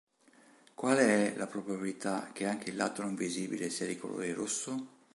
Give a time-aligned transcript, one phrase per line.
[0.73, 4.87] Qual è la probabilità che anche il lato non visibile sia di colore rosso?